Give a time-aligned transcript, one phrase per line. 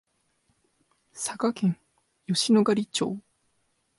[1.13, 1.79] 佐賀県
[2.25, 3.19] 吉野ヶ里町